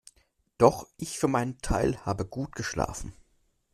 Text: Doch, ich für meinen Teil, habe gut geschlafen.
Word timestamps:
Doch, 0.57 0.87
ich 0.97 1.19
für 1.19 1.27
meinen 1.27 1.59
Teil, 1.59 1.95
habe 2.07 2.25
gut 2.25 2.55
geschlafen. 2.55 3.13